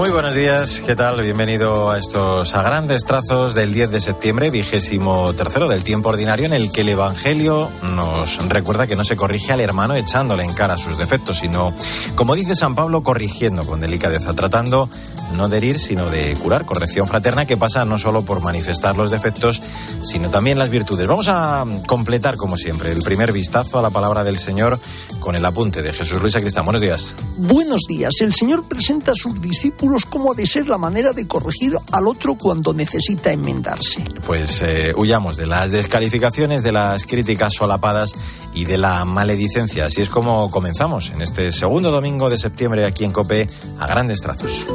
Muy 0.00 0.08
buenos 0.08 0.34
días, 0.34 0.80
¿qué 0.86 0.96
tal? 0.96 1.20
Bienvenido 1.20 1.90
a 1.90 1.98
estos 1.98 2.54
a 2.54 2.62
grandes 2.62 3.04
trazos 3.04 3.54
del 3.54 3.74
10 3.74 3.90
de 3.90 4.00
septiembre, 4.00 4.48
vigésimo 4.48 5.34
tercero 5.34 5.68
del 5.68 5.84
tiempo 5.84 6.08
ordinario, 6.08 6.46
en 6.46 6.54
el 6.54 6.72
que 6.72 6.80
el 6.80 6.88
Evangelio 6.88 7.68
nos 7.82 8.48
recuerda 8.48 8.86
que 8.86 8.96
no 8.96 9.04
se 9.04 9.14
corrige 9.14 9.52
al 9.52 9.60
hermano 9.60 9.94
echándole 9.94 10.44
en 10.44 10.54
cara 10.54 10.78
sus 10.78 10.96
defectos, 10.96 11.40
sino, 11.40 11.74
como 12.14 12.34
dice 12.34 12.56
San 12.56 12.74
Pablo, 12.74 13.02
corrigiendo 13.02 13.66
con 13.66 13.82
delicadeza, 13.82 14.32
tratando 14.32 14.88
no 15.32 15.48
de 15.48 15.56
herir, 15.56 15.78
sino 15.78 16.10
de 16.10 16.34
curar, 16.34 16.64
corrección 16.64 17.08
fraterna 17.08 17.46
que 17.46 17.56
pasa 17.56 17.84
no 17.84 17.98
solo 17.98 18.22
por 18.22 18.40
manifestar 18.42 18.96
los 18.96 19.10
defectos, 19.10 19.60
sino 20.02 20.30
también 20.30 20.58
las 20.58 20.70
virtudes. 20.70 21.06
Vamos 21.06 21.28
a 21.28 21.64
completar, 21.86 22.36
como 22.36 22.56
siempre, 22.56 22.92
el 22.92 23.02
primer 23.02 23.32
vistazo 23.32 23.78
a 23.78 23.82
la 23.82 23.90
palabra 23.90 24.24
del 24.24 24.38
Señor 24.38 24.78
con 25.18 25.36
el 25.36 25.44
apunte 25.44 25.82
de 25.82 25.92
Jesús 25.92 26.20
Luis 26.20 26.32
Sacristán. 26.32 26.64
Buenos 26.64 26.82
días. 26.82 27.14
Buenos 27.36 27.82
días. 27.88 28.14
El 28.20 28.34
Señor 28.34 28.64
presenta 28.64 29.12
a 29.12 29.14
sus 29.14 29.40
discípulos 29.40 30.04
cómo 30.04 30.32
ha 30.32 30.34
de 30.34 30.46
ser 30.46 30.68
la 30.68 30.78
manera 30.78 31.12
de 31.12 31.26
corregir 31.26 31.76
al 31.92 32.06
otro 32.06 32.34
cuando 32.34 32.72
necesita 32.72 33.32
enmendarse. 33.32 34.04
Pues 34.26 34.60
eh, 34.62 34.92
huyamos 34.96 35.36
de 35.36 35.46
las 35.46 35.70
descalificaciones, 35.70 36.62
de 36.62 36.72
las 36.72 37.06
críticas 37.06 37.54
solapadas 37.54 38.12
y 38.54 38.64
de 38.64 38.78
la 38.78 39.04
maledicencia. 39.04 39.86
Así 39.86 40.02
es 40.02 40.08
como 40.08 40.50
comenzamos 40.50 41.10
en 41.10 41.22
este 41.22 41.52
segundo 41.52 41.90
domingo 41.90 42.30
de 42.30 42.38
septiembre 42.38 42.86
aquí 42.86 43.04
en 43.04 43.12
Cope 43.12 43.46
a 43.78 43.86
grandes 43.86 44.20
trazos. 44.20 44.66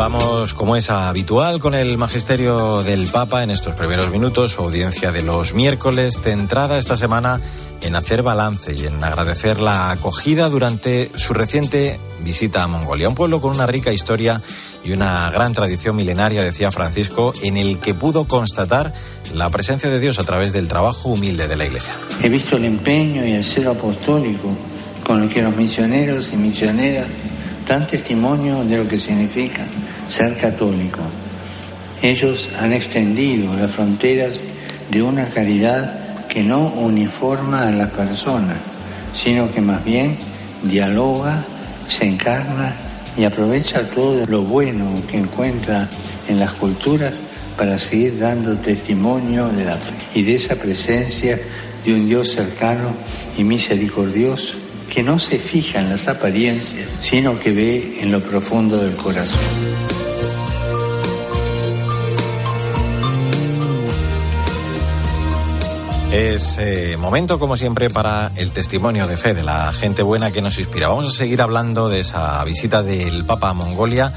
Vamos, 0.00 0.54
como 0.54 0.76
es 0.76 0.88
habitual, 0.88 1.60
con 1.60 1.74
el 1.74 1.98
magisterio 1.98 2.82
del 2.82 3.06
Papa 3.06 3.42
en 3.42 3.50
estos 3.50 3.74
primeros 3.74 4.10
minutos, 4.10 4.58
audiencia 4.58 5.12
de 5.12 5.20
los 5.20 5.52
miércoles, 5.52 6.22
centrada 6.24 6.78
esta 6.78 6.96
semana 6.96 7.38
en 7.82 7.94
hacer 7.94 8.22
balance 8.22 8.74
y 8.74 8.86
en 8.86 9.04
agradecer 9.04 9.60
la 9.60 9.90
acogida 9.90 10.48
durante 10.48 11.10
su 11.16 11.34
reciente 11.34 12.00
visita 12.24 12.62
a 12.62 12.66
Mongolia, 12.66 13.10
un 13.10 13.14
pueblo 13.14 13.42
con 13.42 13.54
una 13.54 13.66
rica 13.66 13.92
historia 13.92 14.40
y 14.82 14.92
una 14.92 15.30
gran 15.32 15.52
tradición 15.52 15.96
milenaria, 15.96 16.42
decía 16.42 16.72
Francisco, 16.72 17.34
en 17.42 17.58
el 17.58 17.78
que 17.78 17.92
pudo 17.92 18.24
constatar 18.24 18.94
la 19.34 19.50
presencia 19.50 19.90
de 19.90 20.00
Dios 20.00 20.18
a 20.18 20.24
través 20.24 20.54
del 20.54 20.66
trabajo 20.66 21.10
humilde 21.10 21.46
de 21.46 21.56
la 21.56 21.66
Iglesia. 21.66 21.92
He 22.22 22.30
visto 22.30 22.56
el 22.56 22.64
empeño 22.64 23.26
y 23.26 23.32
el 23.32 23.44
celo 23.44 23.72
apostólico 23.72 24.48
con 25.04 25.22
el 25.22 25.28
que 25.28 25.42
los 25.42 25.54
misioneros 25.56 26.32
y 26.32 26.38
misioneras 26.38 27.06
dan 27.70 27.86
testimonio 27.86 28.64
de 28.64 28.78
lo 28.78 28.88
que 28.88 28.98
significa 28.98 29.64
ser 30.08 30.36
católico. 30.36 30.98
Ellos 32.02 32.48
han 32.58 32.72
extendido 32.72 33.54
las 33.54 33.70
fronteras 33.70 34.42
de 34.90 35.00
una 35.00 35.26
caridad 35.26 36.26
que 36.26 36.42
no 36.42 36.66
uniforma 36.66 37.68
a 37.68 37.70
las 37.70 37.90
personas, 37.90 38.56
sino 39.14 39.52
que 39.52 39.60
más 39.60 39.84
bien 39.84 40.16
dialoga, 40.64 41.44
se 41.86 42.06
encarna 42.06 42.74
y 43.16 43.22
aprovecha 43.22 43.88
todo 43.88 44.26
lo 44.26 44.42
bueno 44.42 44.92
que 45.08 45.18
encuentra 45.18 45.88
en 46.26 46.40
las 46.40 46.52
culturas 46.54 47.12
para 47.56 47.78
seguir 47.78 48.18
dando 48.18 48.56
testimonio 48.56 49.46
de 49.46 49.64
la 49.64 49.76
fe 49.76 49.94
y 50.16 50.22
de 50.22 50.34
esa 50.34 50.56
presencia 50.56 51.38
de 51.84 51.94
un 51.94 52.08
Dios 52.08 52.32
cercano 52.32 52.96
y 53.38 53.44
misericordioso 53.44 54.69
que 54.90 55.02
no 55.02 55.18
se 55.18 55.38
fija 55.38 55.80
en 55.80 55.88
las 55.88 56.08
apariencias, 56.08 56.88
sino 56.98 57.38
que 57.38 57.52
ve 57.52 58.00
en 58.02 58.12
lo 58.12 58.20
profundo 58.20 58.76
del 58.76 58.94
corazón. 58.96 59.40
Es 66.12 66.58
eh, 66.58 66.96
momento, 66.96 67.38
como 67.38 67.56
siempre, 67.56 67.88
para 67.88 68.32
el 68.34 68.50
testimonio 68.50 69.06
de 69.06 69.16
fe 69.16 69.32
de 69.32 69.44
la 69.44 69.72
gente 69.72 70.02
buena 70.02 70.32
que 70.32 70.42
nos 70.42 70.58
inspira. 70.58 70.88
Vamos 70.88 71.06
a 71.06 71.16
seguir 71.16 71.40
hablando 71.40 71.88
de 71.88 72.00
esa 72.00 72.42
visita 72.42 72.82
del 72.82 73.24
Papa 73.24 73.50
a 73.50 73.54
Mongolia, 73.54 74.12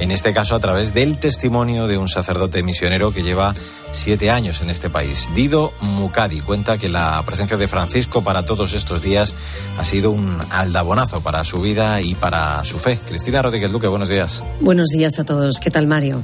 en 0.00 0.10
este 0.10 0.32
caso 0.32 0.54
a 0.54 0.60
través 0.60 0.94
del 0.94 1.18
testimonio 1.18 1.86
de 1.86 1.98
un 1.98 2.08
sacerdote 2.08 2.62
misionero 2.62 3.12
que 3.12 3.22
lleva 3.22 3.54
siete 3.92 4.30
años 4.30 4.60
en 4.60 4.70
este 4.70 4.90
país. 4.90 5.28
Dido 5.34 5.72
Mukadi 5.80 6.40
cuenta 6.40 6.78
que 6.78 6.88
la 6.88 7.22
presencia 7.24 7.56
de 7.56 7.68
Francisco 7.68 8.22
para 8.22 8.44
todos 8.44 8.74
estos 8.74 9.02
días 9.02 9.34
ha 9.78 9.84
sido 9.84 10.10
un 10.10 10.38
aldabonazo 10.50 11.20
para 11.20 11.44
su 11.44 11.60
vida 11.60 12.00
y 12.00 12.14
para 12.14 12.64
su 12.64 12.78
fe. 12.78 12.98
Cristina 13.06 13.42
Rodríguez 13.42 13.70
Luque, 13.70 13.88
buenos 13.88 14.08
días. 14.08 14.42
Buenos 14.60 14.88
días 14.88 15.18
a 15.18 15.24
todos. 15.24 15.58
¿Qué 15.60 15.70
tal, 15.70 15.86
Mario? 15.86 16.22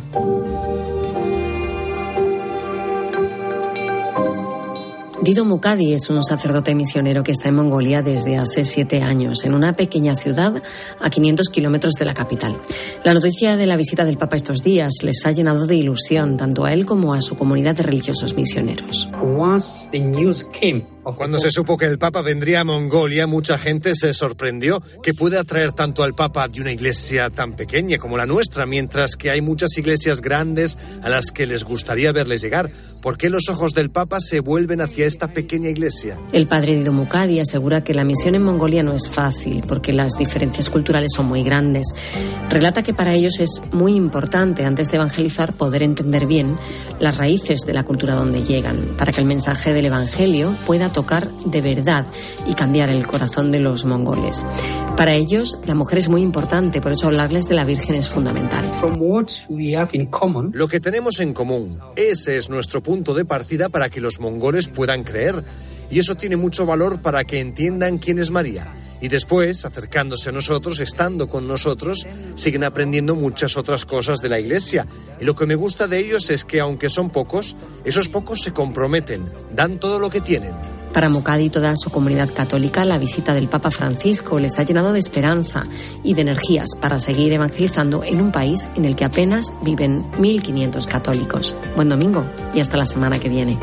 Dido 5.25 5.47
Mukadi 5.47 5.95
es 5.95 6.11
un 6.11 6.23
sacerdote 6.23 6.75
misionero 6.75 7.23
que 7.23 7.33
está 7.33 7.49
en 7.49 7.55
Mongolia 7.55 8.03
desde 8.03 8.37
hace 8.37 8.67
siete 8.67 9.01
años, 9.01 9.47
en 9.47 9.55
una 9.55 9.73
pequeña 9.73 10.15
ciudad 10.15 10.63
a 11.01 11.09
500 11.09 11.49
kilómetros 11.49 11.95
de 11.95 12.05
la 12.05 12.13
capital. 12.13 12.59
La 13.05 13.15
noticia 13.15 13.57
de 13.57 13.67
la 13.67 13.77
visita 13.77 14.05
del 14.05 14.19
Papa 14.19 14.37
estos 14.37 14.63
días 14.63 14.93
les 15.03 15.25
ha 15.25 15.33
llenado 15.33 15.67
de 15.67 15.77
ilusión 15.77 16.37
tanto 16.37 16.67
a 16.67 16.75
él 16.75 16.85
como 16.85 17.15
a 17.15 17.23
su 17.23 17.37
comunidad 17.37 17.75
de 17.75 17.85
religiosos 17.85 18.37
misioneros. 18.37 19.09
Cuando 21.05 21.39
se 21.39 21.51
supo 21.51 21.77
que 21.77 21.85
el 21.85 21.99
Papa 21.99 22.23
vendría 22.23 22.61
a 22.61 22.65
Mongolia, 22.65 23.27
mucha 23.27 23.59
gente 23.59 23.95
se 23.95 24.15
sorprendió 24.15 24.83
que 25.03 25.15
puede 25.15 25.39
atraer 25.39 25.73
tanto 25.73 26.03
al 26.03 26.15
Papa 26.15 26.49
de 26.49 26.61
una 26.61 26.73
iglesia 26.73 27.31
tan 27.31 27.55
pequeña 27.55 27.99
como 27.99 28.17
la 28.17 28.27
nuestra, 28.27 28.67
mientras 28.67 29.17
que 29.17 29.31
hay 29.31 29.41
muchas 29.41 29.77
iglesias 29.77 30.21
grandes 30.21 30.79
a 31.03 31.09
las 31.09 31.31
que 31.31 31.47
les 31.47 31.65
gustaría 31.65 32.13
verles 32.13 32.41
llegar. 32.41 32.71
¿Por 33.03 33.19
qué 33.19 33.29
los 33.29 33.51
ojos 33.51 33.75
del 33.75 33.91
Papa 33.91 34.19
se 34.19 34.41
vuelven 34.41 34.81
hacia 34.81 35.05
esta 35.05 35.33
pequeña 35.33 35.69
iglesia? 35.69 36.19
El 36.33 36.47
padre 36.47 36.75
Mukadi 36.91 37.39
asegura 37.39 37.85
que 37.85 37.93
la 37.93 38.05
misión 38.05 38.35
en 38.35 38.43
Mongolia 38.43 38.83
no 38.83 38.95
es 38.95 39.11
fácil 39.11 39.63
porque 39.69 39.93
las 39.93 40.17
diferencias 40.19 40.71
culturales 40.71 41.13
son 41.15 41.27
muy 41.27 41.43
grandes. 41.43 41.89
Relata 42.49 42.83
que 42.83 42.95
para 42.95 43.13
ellos 43.13 43.41
es 43.41 43.63
muy 43.73 43.95
importante, 43.95 44.65
antes 44.65 44.91
de 44.91 44.97
evangelizar, 44.97 45.53
poder 45.53 45.83
entender 45.83 46.27
bien 46.27 46.57
las 46.99 47.19
raíces 47.19 47.61
de 47.67 47.75
la 47.75 47.85
cultura 47.85 48.15
donde 48.15 48.43
llegan, 48.43 48.79
para 48.97 49.13
que 49.13 49.21
el 49.21 49.27
mensaje 49.27 49.75
del 49.75 49.87
Evangelio 49.87 50.55
pueda 50.67 50.91
tocar 50.95 51.31
de 51.45 51.61
verdad 51.61 52.07
y 52.47 52.55
cambiar 52.55 52.89
el 52.89 53.07
corazón 53.07 53.53
de 53.53 53.61
los 53.61 53.85
mongoles. 53.85 54.43
Para 54.97 55.13
ellos, 55.13 55.59
la 55.67 55.75
mujer 55.75 55.99
es 55.99 56.09
muy 56.09 56.23
importante, 56.23 56.81
por 56.81 56.93
eso 56.93 57.09
hablarles 57.09 57.49
de 57.49 57.57
la 57.57 57.65
Virgen 57.65 57.97
es 57.97 58.09
fundamental. 58.09 58.71
Lo 60.55 60.69
que 60.69 60.81
tenemos 60.81 61.21
en 61.21 61.35
común, 61.35 61.79
ese 61.97 62.39
es 62.39 62.49
nuestro 62.49 62.83
punto 62.83 63.13
de 63.13 63.27
partida 63.27 63.69
para 63.69 63.91
que 63.91 64.01
los 64.01 64.21
mongoles 64.21 64.69
puedan 64.69 65.05
creer. 65.05 65.45
Y 65.91 65.99
eso 65.99 66.15
tiene 66.15 66.37
mucho 66.37 66.65
valor 66.65 67.03
para 67.03 67.25
que 67.25 67.41
entiendan 67.41 67.99
quién 67.99 68.19
es 68.19 68.31
María. 68.31 68.73
Y 69.01 69.09
después, 69.09 69.67
acercándose 69.67 70.31
a 70.31 70.33
nosotros, 70.33 70.81
estando 70.81 71.29
con 71.29 71.47
nosotros, 71.47 72.07
siguen 72.37 72.65
aprendiendo 72.65 73.15
muchas 73.15 73.57
otras 73.59 73.85
cosas 73.85 74.21
de 74.23 74.29
la 74.29 74.41
Iglesia. 74.41 74.87
Y 75.21 75.25
lo 75.25 75.35
que 75.35 75.45
me 75.45 75.57
gusta 75.57 75.87
de 75.89 75.99
ellos 75.99 76.31
es 76.31 76.45
que, 76.45 76.61
aunque 76.61 76.89
son 76.89 77.11
pocos, 77.11 77.57
esos 77.85 78.09
pocos 78.09 78.41
se 78.41 78.53
comprometen, 78.53 79.25
dan 79.53 79.79
todo 79.79 79.99
lo 79.99 80.09
que 80.09 80.23
tienen. 80.23 80.53
Para 80.95 81.09
Mokadi 81.09 81.47
y 81.47 81.51
toda 81.51 81.75
su 81.75 81.91
comunidad 81.91 82.33
católica, 82.33 82.85
la 82.85 82.99
visita 82.99 83.35
del 83.35 83.49
Papa 83.49 83.73
Francisco 83.73 84.39
les 84.39 84.61
ha 84.61 84.63
llenado 84.63 84.93
de 84.93 85.01
esperanza 85.01 85.67
y 86.05 86.15
de 86.15 86.23
energías 86.23 86.69
para 86.81 87.01
seguir 87.01 87.33
evangelizando 87.33 88.05
en 88.05 88.21
un 88.21 88.31
país 88.31 88.69
en 88.77 88.85
el 88.85 88.95
que 88.95 89.05
apenas 89.05 89.53
viven 89.63 90.05
1.500 90.13 90.87
católicos. 90.87 91.57
Buen 91.75 91.89
domingo 91.89 92.25
y 92.55 92.61
hasta 92.61 92.77
la 92.77 92.87
semana 92.87 93.19
que 93.19 93.29
viene. 93.29 93.59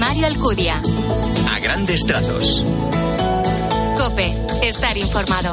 Mario 0.00 0.26
Alcudia. 0.26 0.82
A 1.54 1.60
grandes 1.60 2.04
trazos. 2.04 2.64
Cope, 3.96 4.26
estar 4.64 4.96
informado. 4.96 5.52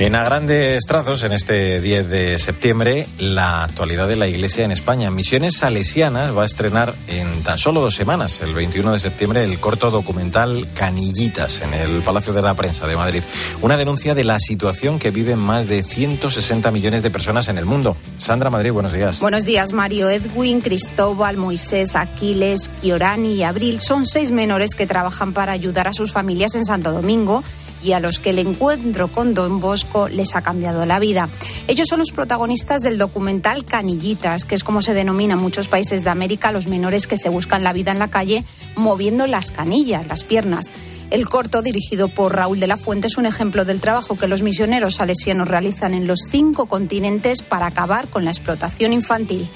En 0.00 0.14
a 0.14 0.22
grandes 0.22 0.86
trazos, 0.86 1.24
en 1.24 1.32
este 1.32 1.80
10 1.80 2.08
de 2.08 2.38
septiembre, 2.38 3.08
la 3.18 3.64
actualidad 3.64 4.06
de 4.06 4.14
la 4.14 4.28
Iglesia 4.28 4.64
en 4.64 4.70
España. 4.70 5.10
Misiones 5.10 5.56
Salesianas 5.56 6.34
va 6.36 6.44
a 6.44 6.46
estrenar 6.46 6.94
en 7.08 7.42
tan 7.42 7.58
solo 7.58 7.80
dos 7.80 7.96
semanas, 7.96 8.40
el 8.40 8.54
21 8.54 8.92
de 8.92 9.00
septiembre, 9.00 9.42
el 9.42 9.58
corto 9.58 9.90
documental 9.90 10.68
Canillitas 10.74 11.62
en 11.62 11.74
el 11.74 12.04
Palacio 12.04 12.32
de 12.32 12.42
la 12.42 12.54
Prensa 12.54 12.86
de 12.86 12.94
Madrid. 12.94 13.24
Una 13.60 13.76
denuncia 13.76 14.14
de 14.14 14.22
la 14.22 14.38
situación 14.38 15.00
que 15.00 15.10
viven 15.10 15.40
más 15.40 15.66
de 15.66 15.82
160 15.82 16.70
millones 16.70 17.02
de 17.02 17.10
personas 17.10 17.48
en 17.48 17.58
el 17.58 17.64
mundo. 17.64 17.96
Sandra 18.18 18.50
Madrid, 18.50 18.70
buenos 18.70 18.92
días. 18.92 19.18
Buenos 19.18 19.44
días, 19.44 19.72
Mario. 19.72 20.08
Edwin, 20.08 20.60
Cristóbal, 20.60 21.36
Moisés, 21.36 21.96
Aquiles, 21.96 22.70
Yorani 22.84 23.34
y 23.34 23.42
Abril 23.42 23.80
son 23.80 24.06
seis 24.06 24.30
menores 24.30 24.76
que 24.76 24.86
trabajan 24.86 25.32
para 25.32 25.50
ayudar 25.50 25.88
a 25.88 25.92
sus 25.92 26.12
familias 26.12 26.54
en 26.54 26.64
Santo 26.64 26.92
Domingo 26.92 27.42
y 27.82 27.92
a 27.92 28.00
los 28.00 28.20
que 28.20 28.30
el 28.30 28.38
encuentro 28.38 29.08
con 29.08 29.34
Don 29.34 29.60
Bosco 29.60 30.08
les 30.08 30.34
ha 30.36 30.42
cambiado 30.42 30.86
la 30.86 30.98
vida. 30.98 31.28
Ellos 31.66 31.88
son 31.88 32.00
los 32.00 32.12
protagonistas 32.12 32.82
del 32.82 32.98
documental 32.98 33.64
Canillitas, 33.64 34.44
que 34.44 34.54
es 34.54 34.64
como 34.64 34.82
se 34.82 34.94
denomina 34.94 35.34
en 35.34 35.40
muchos 35.40 35.68
países 35.68 36.04
de 36.04 36.10
América 36.10 36.52
los 36.52 36.66
menores 36.66 37.06
que 37.06 37.16
se 37.16 37.28
buscan 37.28 37.64
la 37.64 37.72
vida 37.72 37.92
en 37.92 37.98
la 37.98 38.08
calle 38.08 38.44
moviendo 38.76 39.26
las 39.26 39.50
canillas, 39.50 40.06
las 40.08 40.24
piernas. 40.24 40.72
El 41.10 41.26
corto, 41.26 41.62
dirigido 41.62 42.08
por 42.08 42.36
Raúl 42.36 42.60
de 42.60 42.66
la 42.66 42.76
Fuente, 42.76 43.06
es 43.06 43.16
un 43.16 43.24
ejemplo 43.24 43.64
del 43.64 43.80
trabajo 43.80 44.16
que 44.16 44.28
los 44.28 44.42
misioneros 44.42 44.96
salesianos 44.96 45.48
realizan 45.48 45.94
en 45.94 46.06
los 46.06 46.20
cinco 46.30 46.66
continentes 46.66 47.40
para 47.40 47.66
acabar 47.66 48.08
con 48.08 48.24
la 48.24 48.30
explotación 48.30 48.92
infantil. 48.92 49.48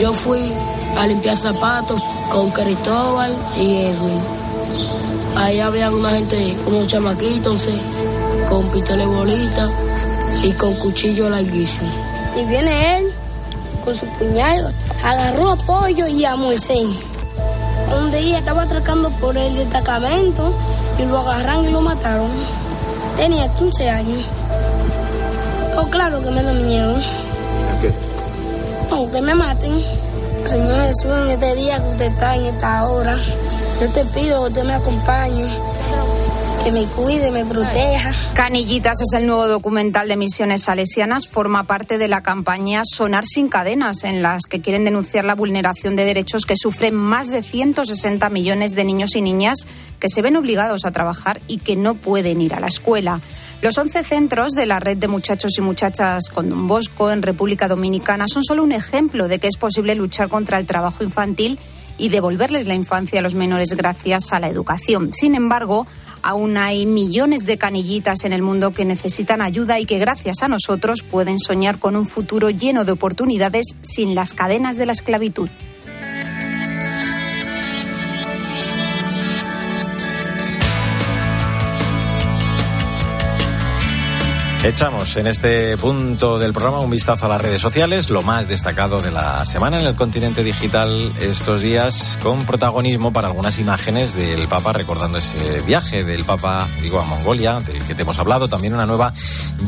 Yo 0.00 0.12
fui 0.12 0.52
a 0.96 1.06
limpiar 1.06 1.36
zapatos 1.36 2.00
con 2.30 2.50
Cristóbal 2.50 3.34
y 3.58 3.78
Edwin. 3.78 5.15
Ahí 5.36 5.60
había 5.60 5.90
una 5.90 6.10
gente, 6.10 6.56
como 6.64 6.86
chamaquitos, 6.86 7.68
con 8.48 8.66
pistola 8.70 9.06
bolita 9.06 9.68
y 10.42 10.52
con 10.52 10.74
cuchillo 10.74 11.28
larguísimo. 11.28 11.90
Y 12.40 12.44
viene 12.46 12.98
él 12.98 13.12
con 13.84 13.94
su 13.94 14.06
puñal, 14.06 14.72
agarró 15.04 15.50
a 15.50 15.56
Pollo 15.56 16.06
y 16.06 16.24
a 16.24 16.36
Moisés. 16.36 16.86
Un 17.98 18.10
día 18.10 18.38
estaba 18.38 18.62
atracando 18.62 19.10
por 19.10 19.36
el 19.36 19.54
destacamento 19.54 20.52
y 20.98 21.04
lo 21.04 21.18
agarran 21.18 21.64
y 21.64 21.70
lo 21.70 21.82
mataron. 21.82 22.30
Tenía 23.16 23.48
15 23.54 23.90
años. 23.90 24.24
Oh, 25.76 25.86
claro 25.88 26.22
que 26.22 26.30
me 26.30 26.42
da 26.42 26.52
miedo. 26.54 26.96
¿Qué? 27.80 27.92
No, 28.90 29.10
que 29.10 29.20
me 29.20 29.34
maten. 29.34 29.74
Señor 30.46 30.76
Jesús, 30.86 31.04
en 31.06 31.30
este 31.30 31.54
día 31.56 31.82
que 31.82 31.88
usted 31.90 32.06
está, 32.06 32.36
en 32.36 32.46
esta 32.46 32.88
hora, 32.88 33.16
yo 33.80 33.88
te 33.90 34.04
pido 34.06 34.42
que 34.42 34.48
usted 34.48 34.64
me 34.64 34.74
acompañe, 34.74 35.48
que 36.64 36.72
me 36.72 36.84
cuide, 36.84 37.30
me 37.30 37.44
proteja. 37.44 38.10
Canillitas 38.34 39.02
es 39.02 39.12
el 39.12 39.26
nuevo 39.26 39.46
documental 39.46 40.08
de 40.08 40.16
Misiones 40.16 40.62
Salesianas. 40.64 41.28
Forma 41.28 41.64
parte 41.64 41.98
de 41.98 42.08
la 42.08 42.22
campaña 42.22 42.82
Sonar 42.84 43.26
sin 43.26 43.48
cadenas, 43.48 44.04
en 44.04 44.22
las 44.22 44.44
que 44.44 44.60
quieren 44.60 44.84
denunciar 44.84 45.24
la 45.24 45.34
vulneración 45.34 45.94
de 45.94 46.04
derechos 46.04 46.46
que 46.46 46.56
sufren 46.56 46.94
más 46.94 47.28
de 47.28 47.42
160 47.42 48.28
millones 48.30 48.74
de 48.74 48.84
niños 48.84 49.14
y 49.14 49.20
niñas 49.20 49.58
que 50.00 50.08
se 50.08 50.22
ven 50.22 50.36
obligados 50.36 50.84
a 50.84 50.92
trabajar 50.92 51.40
y 51.46 51.58
que 51.58 51.76
no 51.76 51.94
pueden 51.94 52.40
ir 52.40 52.54
a 52.54 52.60
la 52.60 52.68
escuela. 52.68 53.20
Los 53.60 53.76
11 53.76 54.04
centros 54.04 54.52
de 54.52 54.66
la 54.66 54.80
red 54.80 54.96
de 54.96 55.08
muchachos 55.08 55.52
y 55.58 55.60
muchachas 55.60 56.28
con 56.32 56.48
Don 56.48 56.66
Bosco 56.66 57.10
en 57.10 57.22
República 57.22 57.68
Dominicana 57.68 58.24
son 58.26 58.42
solo 58.42 58.62
un 58.62 58.72
ejemplo 58.72 59.28
de 59.28 59.38
que 59.38 59.48
es 59.48 59.56
posible 59.56 59.94
luchar 59.94 60.28
contra 60.28 60.58
el 60.58 60.66
trabajo 60.66 61.04
infantil 61.04 61.58
y 61.98 62.08
devolverles 62.08 62.66
la 62.66 62.74
infancia 62.74 63.20
a 63.20 63.22
los 63.22 63.34
menores 63.34 63.74
gracias 63.74 64.32
a 64.32 64.40
la 64.40 64.48
educación. 64.48 65.12
Sin 65.12 65.34
embargo, 65.34 65.86
aún 66.22 66.56
hay 66.56 66.86
millones 66.86 67.46
de 67.46 67.58
canillitas 67.58 68.24
en 68.24 68.32
el 68.32 68.42
mundo 68.42 68.72
que 68.72 68.84
necesitan 68.84 69.40
ayuda 69.40 69.78
y 69.78 69.86
que 69.86 69.98
gracias 69.98 70.42
a 70.42 70.48
nosotros 70.48 71.02
pueden 71.02 71.38
soñar 71.38 71.78
con 71.78 71.96
un 71.96 72.06
futuro 72.06 72.50
lleno 72.50 72.84
de 72.84 72.92
oportunidades 72.92 73.76
sin 73.82 74.14
las 74.14 74.34
cadenas 74.34 74.76
de 74.76 74.86
la 74.86 74.92
esclavitud. 74.92 75.48
Echamos 84.66 85.16
en 85.16 85.28
este 85.28 85.76
punto 85.76 86.40
del 86.40 86.52
programa 86.52 86.80
un 86.80 86.90
vistazo 86.90 87.26
a 87.26 87.28
las 87.28 87.40
redes 87.40 87.62
sociales, 87.62 88.10
lo 88.10 88.22
más 88.22 88.48
destacado 88.48 89.00
de 89.00 89.12
la 89.12 89.46
semana 89.46 89.78
en 89.80 89.86
el 89.86 89.94
continente 89.94 90.42
digital 90.42 91.14
estos 91.20 91.62
días, 91.62 92.18
con 92.20 92.44
protagonismo 92.44 93.12
para 93.12 93.28
algunas 93.28 93.60
imágenes 93.60 94.14
del 94.14 94.48
Papa 94.48 94.72
recordando 94.72 95.18
ese 95.18 95.60
viaje 95.60 96.02
del 96.02 96.24
Papa, 96.24 96.68
digo, 96.82 96.98
a 96.98 97.04
Mongolia, 97.04 97.60
del 97.60 97.80
que 97.84 97.94
te 97.94 98.02
hemos 98.02 98.18
hablado, 98.18 98.48
también 98.48 98.74
una 98.74 98.86
nueva 98.86 99.12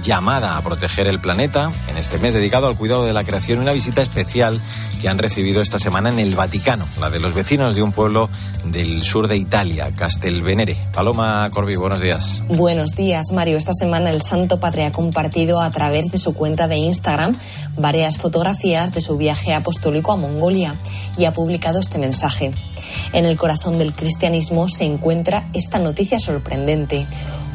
llamada 0.03 0.59
a 0.59 0.63
proteger 0.63 1.07
el 1.07 1.21
planeta 1.21 1.71
en 1.87 1.97
este 1.97 2.19
mes 2.19 2.35
dedicado 2.35 2.67
al 2.67 2.77
cuidado 2.77 3.07
de 3.07 3.13
la 3.13 3.23
creación 3.23 3.61
una 3.61 3.71
visita 3.71 4.03
especial 4.03 4.61
que 5.01 5.09
han 5.09 5.19
recibido 5.19 5.63
esta 5.63 5.79
semana 5.79 6.11
en 6.11 6.19
el 6.19 6.35
Vaticano, 6.35 6.85
la 6.99 7.09
de 7.09 7.21
los 7.21 7.35
vecinos 7.35 7.77
de 7.77 7.85
un 7.85 7.93
pueblo 7.93 8.29
del 8.65 9.05
sur 9.05 9.29
de 9.29 9.37
Italia, 9.37 9.93
Castelvenere. 9.95 10.77
Paloma 10.93 11.49
Corbi, 11.53 11.77
buenos 11.77 12.01
días. 12.01 12.43
Buenos 12.49 12.97
días, 12.97 13.27
Mario. 13.33 13.57
Esta 13.57 13.73
semana 13.73 14.11
el 14.11 14.23
Santo 14.23 14.59
Padre 14.59 14.88
ha 14.89 14.93
compartido 14.93 15.61
a 15.61 15.71
través 15.71 16.11
de 16.11 16.19
su 16.19 16.35
cuenta 16.35 16.69
de 16.69 16.77
Instagram 16.77 17.33
varias 17.77 18.19
fotografías 18.19 18.93
de 18.93 19.01
su 19.01 19.17
viaje 19.17 19.55
apostólico 19.55 20.13
a 20.13 20.17
Mongolia 20.17 20.75
y 21.17 21.25
ha 21.25 21.33
publicado 21.33 21.79
este 21.79 21.99
mensaje. 21.99 22.51
En 23.13 23.25
el 23.25 23.37
corazón 23.37 23.79
del 23.79 23.95
cristianismo 23.95 24.69
se 24.69 24.85
encuentra 24.85 25.49
esta 25.53 25.79
noticia 25.79 26.19
sorprendente. 26.19 27.07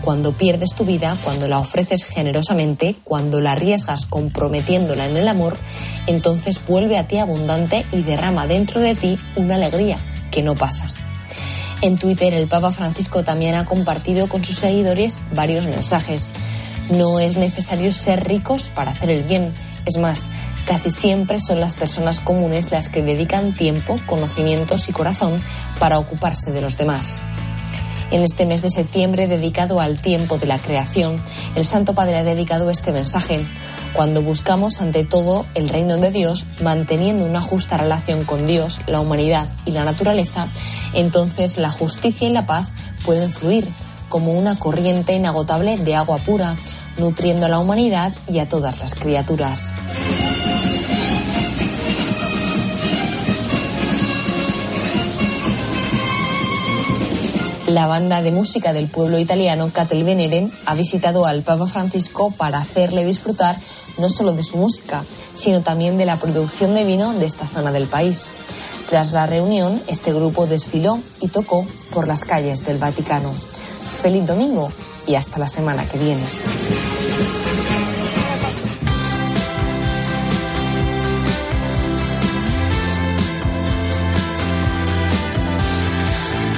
Cuando 0.04 0.34
pierdes 0.34 0.74
tu 0.74 0.84
vida, 0.84 1.16
cuando 1.24 1.48
la 1.48 1.60
ofreces 1.60 2.04
generosamente, 2.04 2.96
cuando 3.04 3.40
la 3.40 3.54
arriesgas 3.54 4.06
comprometiéndola 4.06 5.08
en 5.08 5.18
el 5.18 5.28
amor, 5.28 5.56
entonces 6.08 6.62
vuelve 6.68 6.98
a 6.98 7.08
ti 7.08 7.18
abundante 7.18 7.86
y 7.92 8.02
derrama 8.02 8.48
dentro 8.48 8.82
de 8.82 8.96
ti 8.96 9.18
una 9.36 9.56
alegría 9.56 9.98
que 10.30 10.44
no 10.44 10.56
pasa. 10.56 10.92
En 11.84 11.98
Twitter 11.98 12.34
el 12.34 12.48
Papa 12.48 12.72
Francisco 12.72 13.26
también 13.26 13.56
ha 13.56 13.66
compartido 13.66 14.30
con 14.30 14.42
sus 14.42 14.56
seguidores 14.56 15.20
varios 15.34 15.68
mensajes. 15.68 16.34
No 16.90 17.20
es 17.20 17.38
necesario 17.38 17.92
ser 17.92 18.28
ricos 18.28 18.70
para 18.74 18.92
hacer 18.92 19.10
el 19.10 19.24
bien. 19.24 19.54
Es 19.86 19.98
más, 19.98 20.28
casi 20.66 20.90
siempre 20.90 21.40
son 21.40 21.60
las 21.60 21.76
personas 21.76 22.20
comunes 22.20 22.72
las 22.72 22.90
que 22.90 23.02
dedican 23.02 23.54
tiempo, 23.54 24.00
conocimientos 24.06 24.90
y 24.90 24.94
corazón 24.94 25.42
para 25.80 26.00
ocuparse 26.00 26.52
de 26.52 26.62
los 26.62 26.78
demás. 26.78 27.22
En 28.12 28.22
este 28.22 28.46
mes 28.46 28.62
de 28.62 28.70
septiembre 28.70 29.28
dedicado 29.28 29.80
al 29.80 30.00
tiempo 30.00 30.38
de 30.38 30.46
la 30.46 30.60
creación, 30.60 31.16
el 31.56 31.66
Santo 31.66 31.96
Padre 31.96 32.18
ha 32.18 32.24
dedicado 32.24 32.70
este 32.70 32.92
mensaje. 32.92 33.48
Cuando 33.94 34.22
buscamos 34.22 34.82
ante 34.82 35.04
todo 35.04 35.48
el 35.56 35.68
reino 35.68 35.98
de 35.98 36.12
Dios, 36.12 36.46
manteniendo 36.62 37.26
una 37.26 37.42
justa 37.42 37.78
relación 37.78 38.24
con 38.24 38.46
Dios, 38.46 38.82
la 38.86 39.00
humanidad 39.00 39.48
y 39.66 39.72
la 39.72 39.84
naturaleza, 39.84 40.50
entonces 40.94 41.58
la 41.58 41.72
justicia 41.72 42.28
y 42.28 42.32
la 42.32 42.46
paz 42.46 42.70
pueden 43.04 43.32
fluir 43.32 43.68
como 44.10 44.34
una 44.34 44.58
corriente 44.58 45.14
inagotable 45.14 45.76
de 45.78 45.96
agua 45.96 46.20
pura, 46.20 46.56
nutriendo 46.98 47.46
a 47.46 47.50
la 47.50 47.60
humanidad 47.60 48.14
y 48.28 48.40
a 48.40 48.48
todas 48.48 48.80
las 48.80 48.96
criaturas. 48.96 49.74
La 57.68 57.88
banda 57.88 58.22
de 58.22 58.32
música 58.32 58.72
del 58.72 58.88
pueblo 58.88 59.18
italiano 59.18 59.70
Catel 59.74 60.04
Venere 60.04 60.48
ha 60.66 60.76
visitado 60.76 61.26
al 61.26 61.42
Papa 61.42 61.66
Francisco 61.66 62.30
para 62.30 62.60
hacerle 62.60 63.04
disfrutar 63.06 63.58
no 63.98 64.10
solo 64.10 64.34
de 64.34 64.44
su 64.44 64.58
música, 64.58 65.04
sino 65.34 65.62
también 65.62 65.98
de 65.98 66.06
la 66.06 66.18
producción 66.18 66.76
de 66.76 66.84
vino 66.84 67.14
de 67.14 67.26
esta 67.26 67.48
zona 67.48 67.72
del 67.72 67.88
país. 67.88 68.26
Tras 68.90 69.12
la 69.14 69.26
reunión, 69.26 69.82
este 69.88 70.14
grupo 70.14 70.46
desfiló 70.46 71.00
y 71.22 71.30
tocó 71.30 71.66
por 71.94 72.08
las 72.08 72.26
calles 72.26 72.66
del 72.66 72.78
Vaticano. 72.78 73.34
Feliz 74.02 74.28
domingo 74.28 74.72
y 75.08 75.16
hasta 75.16 75.40
la 75.40 75.48
semana 75.48 75.88
que 75.88 75.98
viene. 75.98 76.24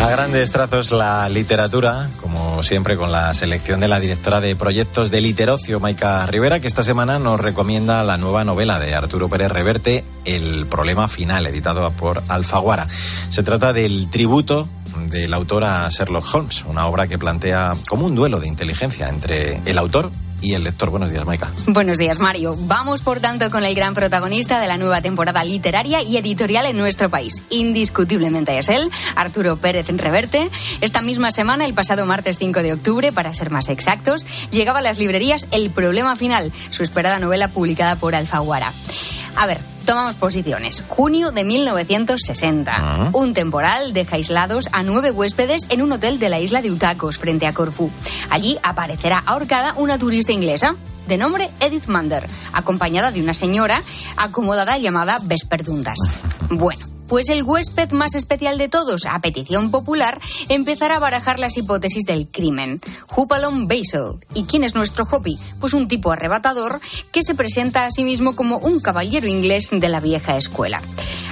A 0.05 0.09
grandes 0.11 0.51
trazos 0.51 0.91
la 0.91 1.27
literatura, 1.29 2.11
como 2.21 2.61
siempre 2.61 2.95
con 2.95 3.11
la 3.11 3.33
selección 3.33 3.79
de 3.79 3.87
la 3.87 3.99
directora 3.99 4.39
de 4.39 4.55
proyectos 4.55 5.09
de 5.09 5.19
Literocio, 5.19 5.79
Maika 5.79 6.27
Rivera, 6.27 6.59
que 6.59 6.67
esta 6.67 6.83
semana 6.83 7.17
nos 7.17 7.41
recomienda 7.41 8.03
la 8.03 8.15
nueva 8.17 8.43
novela 8.43 8.77
de 8.77 8.93
Arturo 8.93 9.29
Pérez 9.29 9.51
Reverte, 9.51 10.05
El 10.23 10.67
problema 10.67 11.07
final, 11.07 11.47
editado 11.47 11.89
por 11.89 12.21
Alfaguara. 12.27 12.87
Se 13.29 13.41
trata 13.41 13.73
del 13.73 14.07
tributo 14.11 14.69
del 15.07 15.33
autor 15.33 15.63
a 15.63 15.89
Sherlock 15.89 16.35
Holmes, 16.35 16.63
una 16.67 16.85
obra 16.85 17.07
que 17.07 17.17
plantea 17.17 17.73
como 17.89 18.05
un 18.05 18.13
duelo 18.13 18.39
de 18.39 18.47
inteligencia 18.47 19.09
entre 19.09 19.59
el 19.65 19.77
autor 19.79 20.11
y 20.45 20.53
el 20.53 20.63
lector. 20.63 20.91
Buenos 20.91 21.11
días, 21.11 21.25
Maika. 21.25 21.51
Buenos 21.65 21.97
días, 21.97 22.19
Mario. 22.19 22.55
Vamos, 22.57 23.01
por 23.01 23.19
tanto, 23.19 23.49
con 23.49 23.63
el 23.63 23.73
gran 23.73 23.95
protagonista 23.95 24.59
de 24.59 24.67
la 24.67 24.77
nueva 24.77 25.01
temporada 25.01 25.43
literaria 25.43 26.03
y 26.03 26.17
editorial 26.17 26.67
en 26.67 26.77
nuestro 26.77 27.09
país. 27.09 27.41
Indiscutiblemente 27.49 28.55
es 28.57 28.69
él, 28.69 28.91
Arturo 29.15 29.57
Pérez 29.57 29.87
Reverte. 29.87 30.51
Esta 30.81 31.01
misma 31.01 31.31
semana, 31.31 31.65
el 31.65 31.73
pasado 31.73 32.05
martes 32.05 32.37
5 32.37 32.61
de 32.61 32.73
octubre, 32.73 33.11
para 33.11 33.33
ser 33.33 33.49
más 33.49 33.69
exactos, 33.69 34.25
llegaba 34.51 34.79
a 34.79 34.83
las 34.83 34.99
librerías 34.99 35.47
El 35.51 35.71
problema 35.71 36.15
final, 36.15 36.51
su 36.69 36.83
esperada 36.83 37.17
novela 37.17 37.47
publicada 37.47 37.95
por 37.95 38.13
Alfaguara. 38.13 38.71
A 39.35 39.47
ver, 39.47 39.74
tomamos 39.85 40.15
posiciones. 40.15 40.83
Junio 40.87 41.31
de 41.31 41.43
1960. 41.43 43.11
Un 43.13 43.33
temporal 43.33 43.93
deja 43.93 44.15
aislados 44.15 44.69
a 44.71 44.83
nueve 44.83 45.11
huéspedes 45.11 45.67
en 45.69 45.81
un 45.81 45.91
hotel 45.91 46.19
de 46.19 46.29
la 46.29 46.39
isla 46.39 46.61
de 46.61 46.71
Utacos, 46.71 47.17
frente 47.17 47.47
a 47.47 47.53
Corfú. 47.53 47.91
Allí 48.29 48.57
aparecerá 48.63 49.23
ahorcada 49.25 49.73
una 49.77 49.97
turista 49.97 50.31
inglesa 50.31 50.75
de 51.07 51.17
nombre 51.17 51.49
Edith 51.59 51.87
Mander, 51.87 52.27
acompañada 52.51 53.11
de 53.11 53.21
una 53.21 53.33
señora 53.33 53.81
acomodada 54.17 54.77
llamada 54.77 55.19
Vesperdundas. 55.23 55.99
Bueno, 56.47 56.84
Pues 57.07 57.29
el 57.29 57.43
huésped 57.43 57.91
más 57.91 58.15
especial 58.15 58.57
de 58.57 58.67
todos, 58.67 59.05
a 59.05 59.19
petición 59.19 59.69
popular, 59.69 60.19
empezará 60.49 60.95
a 60.95 60.99
barajar 60.99 61.37
las 61.39 61.55
hipótesis 61.55 62.05
del 62.05 62.27
crimen. 62.27 62.81
Hupalong 63.15 63.67
Basil. 63.67 64.19
¿Y 64.33 64.45
quién 64.45 64.63
es 64.63 64.73
nuestro 64.73 65.05
Hopi? 65.09 65.37
Pues 65.59 65.73
un 65.73 65.87
tipo 65.87 66.11
arrebatador 66.11 66.79
que 67.11 67.21
se 67.21 67.35
presenta 67.35 67.85
a 67.85 67.91
sí 67.91 68.03
mismo 68.03 68.35
como 68.35 68.57
un 68.57 68.79
caballero 68.79 69.27
inglés 69.27 69.69
de 69.71 69.89
la 69.89 69.99
vieja 69.99 70.35
escuela. 70.35 70.81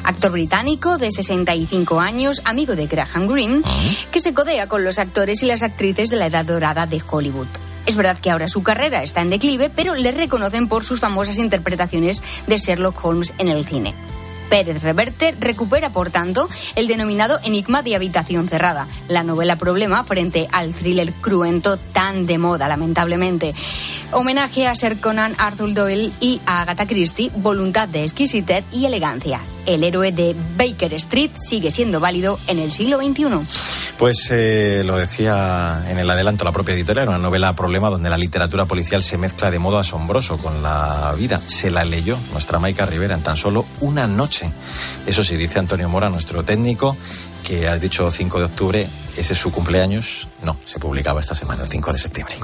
Actor 0.03 0.34
británico 0.34 0.98
de 1.00 1.12
65 1.12 2.00
años, 2.00 2.42
amigo 2.46 2.75
de 2.75 2.86
Graham 2.86 3.27
Greene, 3.27 3.63
que 4.12 4.20
se 4.20 4.34
codea 4.34 4.68
con 4.68 4.84
los 4.84 5.00
actores 5.00 5.42
y 5.42 5.48
las 5.48 5.63
actrices 5.63 6.10
de 6.10 6.18
la 6.18 6.27
edad 6.27 6.46
dorada 6.46 6.86
de 6.86 7.01
Hollywood. 7.10 7.48
Es 7.86 7.96
verdad 7.96 8.20
que 8.20 8.30
ahora 8.30 8.48
su 8.48 8.63
carrera 8.63 9.01
está 9.01 9.22
en 9.22 9.32
declive, 9.32 9.70
pero 9.70 9.96
le 9.96 10.12
reconocen 10.12 10.68
por 10.68 10.84
sus 10.86 11.00
famosas 11.00 11.38
interpretaciones 11.38 12.22
de 12.48 12.58
Sherlock 12.58 13.03
Holmes 13.03 13.34
en 13.39 13.50
el 13.50 13.65
cine. 13.65 13.94
Pérez 14.50 14.82
Reverte 14.82 15.36
recupera, 15.40 15.90
por 15.90 16.10
tanto, 16.10 16.50
el 16.76 16.88
denominado 16.88 17.40
Enigma 17.44 17.82
de 17.82 17.96
Habitación 17.96 18.48
Cerrada, 18.48 18.88
la 19.08 19.24
novela 19.24 19.56
problema 19.56 20.04
frente 20.04 20.48
al 20.52 20.74
thriller 20.74 21.14
cruento 21.14 21.78
tan 21.78 22.26
de 22.26 22.38
moda, 22.38 22.68
lamentablemente. 22.68 23.54
Homenaje 24.12 24.68
a 24.68 24.76
Sir 24.76 25.00
Conan 25.00 25.36
Arthur 25.38 25.74
Doyle 25.74 26.12
y 26.20 26.42
a 26.46 26.62
Agatha 26.62 26.88
Christie, 26.88 27.32
voluntad 27.36 27.88
de 27.88 28.04
exquisitez 28.04 28.64
y 28.72 28.86
elegancia. 28.86 29.40
El 29.65 29.84
héroe 29.84 30.12
de 30.12 30.36
Baker 30.58 30.93
Street 30.96 31.32
sigue 31.38 31.72
siendo 31.72 32.00
válido 32.00 32.39
en 32.48 32.60
el 32.60 32.72
siglo 32.72 32.98
XXI. 32.98 33.25
Pues 33.98 34.27
eh, 34.32 34.84
lo 34.86 34.98
decía 34.98 35.86
en 35.88 35.98
el 35.98 36.10
adelanto 36.10 36.43
la 36.43 36.51
propia 36.51 36.74
editorial, 36.74 37.08
una 37.08 37.17
novela 37.17 37.55
problema 37.55 37.89
donde 37.89 38.10
la 38.10 38.17
literatura 38.17 38.65
policial 38.65 39.03
se 39.03 39.17
mezcla 39.17 39.51
de 39.51 39.60
modo 39.60 39.79
asombroso 39.79 40.38
con 40.38 40.62
la 40.63 41.13
vida. 41.17 41.39
Se 41.39 41.72
la 41.72 41.86
leyó 41.86 42.17
nuestra 42.32 42.60
Maica 42.60 42.86
Rivera 42.86 43.15
en 43.15 43.24
tan 43.24 43.38
solo 43.38 43.65
una 43.79 44.08
noche. 44.08 44.51
Eso 45.05 45.24
sí, 45.24 45.38
dice 45.38 45.60
Antonio 45.60 45.88
Mora, 45.89 46.10
nuestro 46.10 46.43
técnico, 46.43 46.98
que 47.43 47.67
has 47.67 47.79
dicho 47.79 48.10
5 48.12 48.39
de 48.39 48.46
octubre, 48.46 48.88
ese 49.15 49.34
es 49.34 49.39
su 49.39 49.51
cumpleaños. 49.51 50.27
No, 50.41 50.58
se 50.65 50.79
publicaba 50.79 51.20
esta 51.20 51.36
semana, 51.36 51.63
el 51.63 51.70
5 51.70 51.93
de 51.93 52.00
septiembre. 52.00 52.36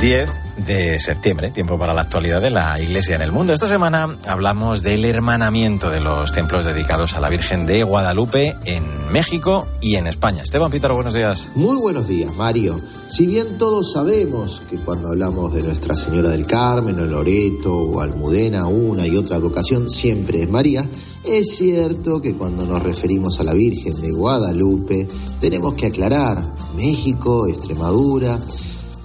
Diez 0.00 0.30
de 0.64 1.00
septiembre, 1.00 1.50
tiempo 1.50 1.76
para 1.76 1.92
la 1.92 2.02
actualidad 2.02 2.40
de 2.40 2.50
la 2.50 2.80
Iglesia 2.80 3.16
en 3.16 3.22
el 3.22 3.32
mundo. 3.32 3.52
Esta 3.52 3.66
semana 3.66 4.16
hablamos 4.28 4.84
del 4.84 5.04
hermanamiento 5.04 5.90
de 5.90 6.00
los 6.00 6.30
templos 6.30 6.64
dedicados 6.64 7.14
a 7.14 7.20
la 7.20 7.28
Virgen 7.28 7.66
de 7.66 7.82
Guadalupe 7.82 8.56
en 8.64 9.10
México 9.10 9.66
y 9.80 9.96
en 9.96 10.06
España. 10.06 10.44
Esteban 10.44 10.70
Pítaro, 10.70 10.94
buenos 10.94 11.14
días. 11.14 11.48
Muy 11.56 11.76
buenos 11.78 12.06
días, 12.06 12.32
Mario. 12.36 12.80
Si 13.08 13.26
bien 13.26 13.58
todos 13.58 13.90
sabemos 13.90 14.62
que 14.70 14.76
cuando 14.76 15.08
hablamos 15.08 15.52
de 15.54 15.64
Nuestra 15.64 15.96
Señora 15.96 16.28
del 16.28 16.46
Carmen 16.46 17.00
o 17.00 17.04
Loreto 17.04 17.76
o 17.76 18.00
Almudena, 18.00 18.68
una 18.68 19.04
y 19.04 19.16
otra 19.16 19.38
ocasión 19.38 19.90
siempre 19.90 20.44
es 20.44 20.48
María, 20.48 20.86
es 21.24 21.56
cierto 21.56 22.20
que 22.20 22.36
cuando 22.36 22.64
nos 22.66 22.84
referimos 22.84 23.40
a 23.40 23.44
la 23.44 23.52
Virgen 23.52 24.00
de 24.00 24.12
Guadalupe 24.12 25.08
tenemos 25.40 25.74
que 25.74 25.86
aclarar 25.86 26.40
México, 26.76 27.48
Extremadura, 27.48 28.38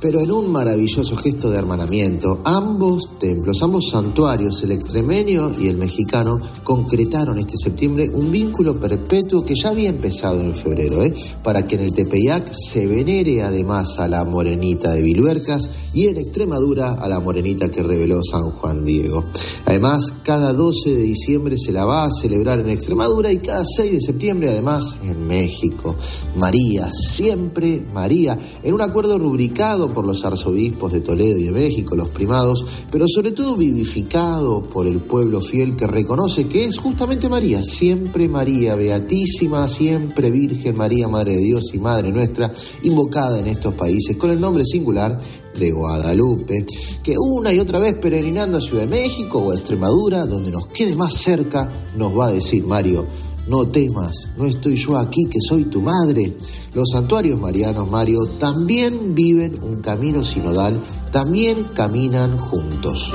pero 0.03 0.19
en 0.19 0.31
un 0.31 0.51
maravilloso 0.51 1.15
gesto 1.15 1.49
de 1.49 1.57
hermanamiento, 1.57 2.41
ambos 2.43 3.17
templos, 3.17 3.63
ambos 3.63 3.87
santuarios, 3.89 4.61
el 4.63 4.73
extremeño 4.73 5.53
y 5.57 5.67
el 5.67 5.77
mexicano, 5.77 6.41
concretaron 6.65 7.39
este 7.39 7.55
septiembre 7.55 8.09
un 8.09 8.29
vínculo 8.29 8.77
perpetuo 8.77 9.45
que 9.45 9.55
ya 9.55 9.69
había 9.69 9.87
empezado 9.87 10.41
en 10.41 10.55
febrero, 10.55 11.01
¿eh? 11.01 11.13
para 11.41 11.65
que 11.65 11.75
en 11.75 11.83
el 11.83 11.93
Tepeyac 11.93 12.51
se 12.51 12.85
venere 12.85 13.43
además 13.43 13.97
a 13.97 14.09
la 14.09 14.25
morenita 14.25 14.91
de 14.91 15.01
Viluercas 15.01 15.69
y 15.93 16.07
en 16.07 16.17
Extremadura 16.17 16.95
a 16.95 17.07
la 17.07 17.21
morenita 17.21 17.71
que 17.71 17.81
reveló 17.81 18.21
San 18.29 18.51
Juan 18.51 18.83
Diego. 18.83 19.23
Además, 19.63 20.15
cada 20.23 20.51
12 20.51 20.95
de 20.95 21.01
diciembre 21.01 21.57
se 21.57 21.71
la 21.71 21.85
va 21.85 22.03
a 22.03 22.11
celebrar 22.11 22.59
en 22.59 22.71
Extremadura 22.71 23.31
y 23.31 23.37
cada 23.37 23.63
6 23.65 23.91
de 23.93 24.01
septiembre 24.01 24.49
además 24.49 24.97
en 25.01 25.25
México. 25.25 25.95
María, 26.35 26.89
siempre 26.91 27.87
María, 27.93 28.37
en 28.63 28.73
un 28.73 28.81
acuerdo 28.81 29.17
rubricado 29.17 29.92
por 29.93 30.05
los 30.05 30.25
arzobispos 30.25 30.91
de 30.91 31.01
Toledo 31.01 31.37
y 31.37 31.43
de 31.45 31.51
México, 31.51 31.95
los 31.95 32.09
primados, 32.09 32.65
pero 32.91 33.07
sobre 33.07 33.31
todo 33.31 33.55
vivificado 33.55 34.63
por 34.63 34.87
el 34.87 34.99
pueblo 34.99 35.41
fiel 35.41 35.75
que 35.75 35.87
reconoce 35.87 36.47
que 36.47 36.65
es 36.65 36.77
justamente 36.77 37.29
María, 37.29 37.63
siempre 37.63 38.27
María, 38.27 38.75
beatísima, 38.75 39.67
siempre 39.67 40.31
Virgen 40.31 40.75
María, 40.75 41.07
Madre 41.07 41.33
de 41.33 41.41
Dios 41.41 41.71
y 41.73 41.79
Madre 41.79 42.11
nuestra, 42.11 42.51
invocada 42.83 43.39
en 43.39 43.47
estos 43.47 43.75
países 43.75 44.17
con 44.17 44.31
el 44.31 44.39
nombre 44.39 44.65
singular 44.65 45.19
de 45.57 45.71
Guadalupe, 45.71 46.65
que 47.03 47.13
una 47.17 47.53
y 47.53 47.59
otra 47.59 47.79
vez 47.79 47.93
peregrinando 47.95 48.57
a 48.57 48.61
Ciudad 48.61 48.83
de 48.83 48.89
México 48.89 49.39
o 49.39 49.51
a 49.51 49.55
Extremadura, 49.55 50.25
donde 50.25 50.51
nos 50.51 50.67
quede 50.67 50.95
más 50.95 51.13
cerca, 51.13 51.69
nos 51.95 52.17
va 52.17 52.27
a 52.27 52.31
decir 52.31 52.65
Mario, 52.65 53.05
no 53.47 53.67
temas, 53.67 54.29
no 54.37 54.45
estoy 54.45 54.75
yo 54.75 54.97
aquí 54.97 55.25
que 55.29 55.39
soy 55.41 55.65
tu 55.65 55.81
madre. 55.81 56.33
Los 56.73 56.91
santuarios 56.91 57.39
marianos, 57.39 57.89
Mario, 57.89 58.25
también 58.39 59.13
viven 59.13 59.61
un 59.61 59.81
camino 59.81 60.23
sinodal, 60.23 60.79
también 61.11 61.63
caminan 61.75 62.37
juntos. 62.37 63.13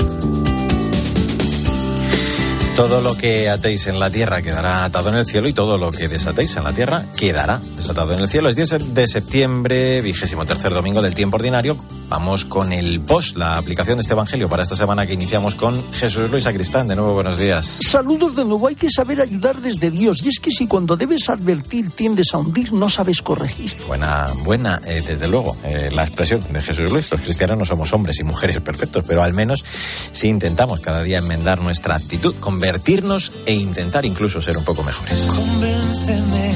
Todo 2.75 3.01
lo 3.01 3.17
que 3.17 3.49
atéis 3.49 3.87
en 3.87 3.99
la 3.99 4.09
tierra 4.09 4.41
quedará 4.41 4.85
atado 4.85 5.09
en 5.09 5.15
el 5.15 5.25
cielo 5.25 5.49
y 5.49 5.53
todo 5.53 5.77
lo 5.77 5.91
que 5.91 6.07
desatéis 6.07 6.55
en 6.55 6.63
la 6.63 6.71
tierra 6.71 7.03
quedará 7.17 7.59
desatado 7.75 8.13
en 8.13 8.19
el 8.19 8.29
cielo. 8.29 8.47
Es 8.47 8.55
10 8.55 8.93
de 8.93 9.07
septiembre, 9.07 10.01
vigésimo 10.01 10.45
tercer 10.45 10.73
domingo 10.73 11.01
del 11.01 11.13
tiempo 11.13 11.35
ordinario. 11.35 11.75
Vamos 12.09 12.43
con 12.43 12.73
el 12.73 12.99
post, 13.01 13.37
la 13.37 13.57
aplicación 13.57 13.97
de 13.97 14.01
este 14.01 14.13
evangelio 14.13 14.49
para 14.49 14.63
esta 14.63 14.75
semana 14.75 15.05
que 15.05 15.13
iniciamos 15.13 15.53
con 15.53 15.93
Jesús 15.93 16.29
Luis 16.31 16.47
Acristán. 16.47 16.87
De 16.87 16.95
nuevo, 16.95 17.13
buenos 17.13 17.37
días. 17.37 17.77
Saludos 17.81 18.35
de 18.35 18.45
nuevo. 18.45 18.67
Hay 18.67 18.75
que 18.75 18.89
saber 18.89 19.21
ayudar 19.21 19.61
desde 19.61 19.91
Dios. 19.91 20.23
Y 20.23 20.29
es 20.29 20.39
que 20.39 20.49
si 20.49 20.65
cuando 20.65 20.97
debes 20.97 21.29
advertir 21.29 21.91
tiendes 21.91 22.33
a 22.33 22.39
hundir, 22.39 22.73
no 22.73 22.89
sabes 22.89 23.21
corregir. 23.21 23.75
Buena, 23.87 24.27
buena, 24.43 24.81
eh, 24.85 25.03
desde 25.05 25.27
luego, 25.27 25.55
eh, 25.63 25.91
la 25.93 26.03
expresión 26.03 26.41
de 26.51 26.61
Jesús 26.61 26.91
Luis. 26.91 27.11
Los 27.11 27.21
cristianos 27.21 27.57
no 27.59 27.65
somos 27.65 27.93
hombres 27.93 28.19
y 28.19 28.23
mujeres 28.23 28.59
perfectos, 28.59 29.05
pero 29.07 29.21
al 29.21 29.33
menos 29.33 29.63
si 30.11 30.27
intentamos 30.27 30.79
cada 30.79 31.03
día 31.03 31.19
enmendar 31.19 31.61
nuestra 31.61 31.95
actitud, 31.95 32.33
convertirnos 32.39 33.31
e 33.45 33.53
intentar 33.53 34.05
incluso 34.05 34.41
ser 34.41 34.57
un 34.57 34.65
poco 34.65 34.83
mejores. 34.83 35.27
Convénceme, 35.27 36.55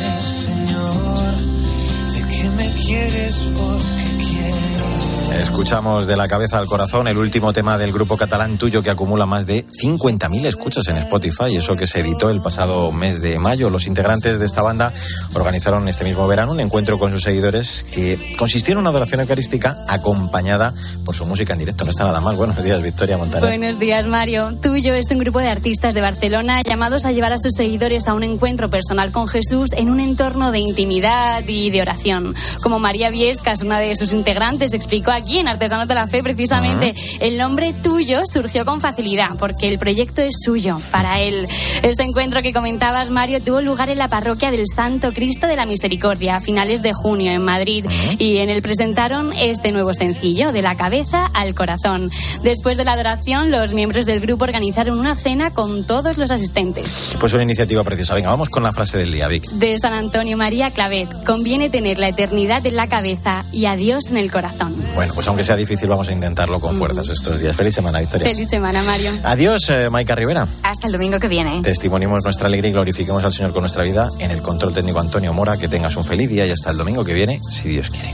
Escuchamos 5.54 6.08
de 6.08 6.18
la 6.18 6.28
cabeza 6.28 6.58
al 6.58 6.66
corazón 6.66 7.08
el 7.08 7.16
último 7.16 7.54
tema 7.54 7.78
del 7.78 7.94
grupo 7.94 8.18
catalán 8.18 8.58
tuyo 8.58 8.82
que 8.82 8.90
acumula 8.90 9.28
más 9.28 9.46
de 9.46 9.68
50.000 9.68 10.48
escuchas 10.48 10.88
en 10.88 10.98
Spotify, 10.98 11.56
eso 11.56 11.76
que 11.76 11.86
se 11.86 12.00
editó 12.00 12.32
el 12.32 12.42
pasado 12.42 12.92
mes 12.92 13.22
de 13.22 13.38
mayo. 13.38 13.70
Los 13.70 13.86
integrantes 13.86 14.40
de 14.40 14.48
esta 14.48 14.64
banda 14.64 14.92
organizaron 15.36 15.88
este 15.88 16.06
mismo 16.06 16.28
verano 16.28 16.54
un 16.54 16.60
encuentro 16.60 16.98
con 16.98 17.12
sus 17.12 17.22
seguidores 17.22 17.86
que 17.94 18.36
consistió 18.36 18.72
en 18.72 18.80
una 18.80 18.90
adoración 18.90 19.22
eucarística 19.22 19.78
acompañada 19.88 20.74
por 21.06 21.16
su 21.16 21.28
música 21.28 21.54
en 21.54 21.60
directo. 21.60 21.86
No 21.86 21.92
está 21.92 22.04
nada 22.04 22.20
mal. 22.20 22.36
Buenos 22.36 22.62
días, 22.62 22.82
Victoria 22.82 23.20
Montana. 23.20 23.46
Buenos 23.46 23.78
días, 23.78 24.08
Mario. 24.08 24.58
Tuyo 24.60 24.96
es 24.96 25.12
un 25.12 25.20
grupo 25.20 25.38
de 25.38 25.50
artistas 25.50 25.94
de 25.94 26.02
Barcelona 26.02 26.64
llamados 26.64 27.06
a 27.06 27.12
llevar 27.12 27.32
a 27.32 27.38
sus 27.38 27.54
seguidores 27.56 28.08
a 28.08 28.16
un 28.16 28.24
encuentro 28.24 28.72
personal 28.72 29.12
con 29.12 29.28
Jesús 29.28 29.70
en 29.74 29.92
un 29.92 30.00
entorno 30.00 30.52
de 30.52 30.60
intimidad 30.60 31.48
y 31.48 31.70
de 31.70 31.84
oración. 31.84 32.34
Como 32.64 32.80
María 32.80 33.12
Viescas, 33.12 33.62
una 33.62 33.78
de 33.78 33.96
sus 33.96 34.14
integrantes, 34.14 34.74
explicó 34.74 35.12
aquí 35.12 35.43
en 35.44 35.50
Artesanos 35.50 35.88
de 35.90 35.94
la 35.94 36.08
Fe, 36.08 36.24
precisamente, 36.24 36.96
el 37.20 37.38
nombre 37.38 37.74
tuyo 37.84 38.22
surgió 38.26 38.66
con 38.66 38.80
facilidad, 38.80 39.32
porque 39.38 39.68
el 39.68 39.78
proyecto 39.78 40.22
es 40.22 40.38
suyo, 40.44 40.80
para 40.90 41.20
él. 41.20 41.48
Este 41.82 42.04
encuentro 42.04 42.42
que 42.42 42.54
comentabas, 42.54 43.10
Mario, 43.10 43.42
tuvo 43.42 43.60
lugar 43.60 43.90
en 43.90 43.98
la 43.98 44.08
parroquia 44.08 44.52
del 44.52 44.66
Santo 44.74 45.12
Cristo 45.12 45.46
de 45.48 45.58
la 45.58 45.66
Misericordia 45.66 46.38
a 46.38 46.42
finales 46.42 46.82
de 46.82 46.94
junio 46.94 47.32
en 47.32 47.44
Madrid, 47.44 47.86
y 48.18 48.38
en 48.38 48.50
él 48.50 48.62
presentaron 48.62 49.34
este 49.34 49.72
nuevo 49.72 49.94
sencillo, 49.94 50.52
De 50.54 50.62
la 50.62 50.76
cabeza 50.76 51.26
al 51.34 51.54
corazón. 51.56 52.10
Después 52.42 52.78
de 52.78 52.86
la 52.86 52.94
adoración, 52.94 53.52
los 53.52 53.74
miembros 53.74 54.06
del 54.06 54.22
grupo 54.22 54.46
organizaron 54.46 54.98
una 54.98 55.16
cena 55.16 55.52
con 55.52 55.86
todos 55.86 56.18
los 56.18 56.32
asistentes. 56.32 57.16
Pues 57.20 57.34
una 57.34 57.44
iniciativa 57.44 57.84
preciosa. 57.84 58.14
Venga, 58.16 58.30
vamos 58.30 58.50
con 58.50 58.64
la 58.64 58.72
frase 58.72 58.98
del 58.98 59.12
día, 59.12 59.28
Vic. 59.28 59.50
De 59.52 59.78
San 59.78 59.94
Antonio 59.94 60.38
María 60.38 60.72
Clavet, 60.72 61.10
conviene 61.26 61.70
tener 61.70 62.00
la 62.00 62.08
eternidad 62.08 62.66
en 62.66 62.78
la 62.78 62.88
cabeza 62.88 63.44
y 63.52 63.66
a 63.66 63.76
Dios 63.76 64.08
en 64.10 64.18
el 64.18 64.32
corazón. 64.32 64.76
Bueno, 64.96 65.14
pues 65.14 65.28
aunque 65.34 65.44
sea 65.44 65.56
difícil, 65.56 65.90
vamos 65.90 66.08
a 66.10 66.14
intentarlo 66.14 66.60
con 66.60 66.76
fuerzas 66.76 67.10
estos 67.10 67.40
días. 67.40 67.56
Feliz 67.56 67.74
semana, 67.74 68.00
Victoria. 68.00 68.28
Feliz 68.28 68.50
semana, 68.50 68.84
Mario. 68.84 69.12
Adiós, 69.24 69.68
eh, 69.70 69.90
Maika 69.90 70.14
Rivera. 70.14 70.48
Hasta 70.62 70.86
el 70.86 70.94
domingo 70.94 71.20
que 71.20 71.28
viene. 71.28 71.60
Testimoniemos 71.64 72.24
nuestra 72.24 72.46
alegría 72.46 72.70
y 72.70 72.74
glorifiquemos 72.74 73.24
al 73.24 73.34
Señor 73.34 73.52
con 73.52 73.62
nuestra 73.62 73.84
vida. 73.84 74.10
En 74.20 74.30
el 74.30 74.44
control 74.44 74.76
técnico 74.76 75.00
Antonio 75.00 75.34
Mora, 75.34 75.58
que 75.58 75.68
tengas 75.68 75.96
un 75.96 76.06
feliz 76.06 76.30
día 76.30 76.46
y 76.46 76.52
hasta 76.52 76.70
el 76.70 76.78
domingo 76.78 77.04
que 77.04 77.14
viene, 77.14 77.42
si 77.50 77.70
Dios 77.70 77.90
quiere. 77.90 78.14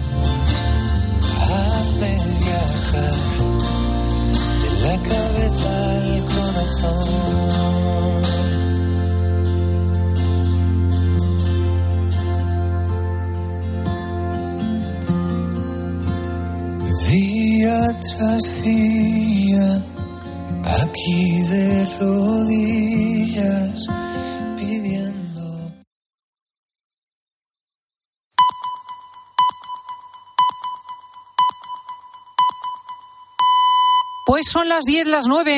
Son 34.43 34.69
las 34.69 34.85
10, 34.85 35.07
las 35.07 35.27
9. 35.27 35.57